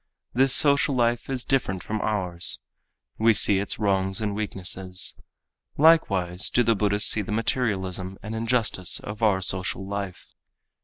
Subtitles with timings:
[0.33, 2.63] This social life is different from ours.
[3.19, 5.21] We see its wrongs and weaknesses.
[5.77, 10.33] Likewise do the Buddhists see the materialism and injustice of our social life.